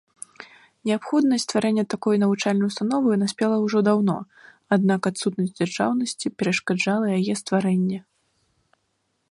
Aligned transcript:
Неабходнасць 0.89 1.43
стварэння 1.47 1.83
такой 1.93 2.15
навучальнай 2.23 2.67
установы 2.71 3.19
наспела 3.23 3.55
ўжо 3.65 3.79
даўно, 3.89 4.17
аднак 4.77 5.01
адсутнасць 5.11 5.55
дзяржаўнасці 5.61 6.33
перашкаджала 6.39 7.07
яе 7.19 7.33
стварэнні. 7.45 7.97